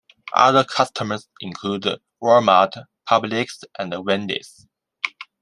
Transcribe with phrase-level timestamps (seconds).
[0.33, 1.85] Other customers include
[2.19, 2.73] Wal-Mart,
[3.07, 4.65] Publix, and Wendy's.